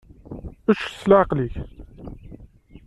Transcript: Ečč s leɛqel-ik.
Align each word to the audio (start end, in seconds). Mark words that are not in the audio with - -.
Ečč 0.71 0.81
s 0.99 1.01
leɛqel-ik. 1.09 1.55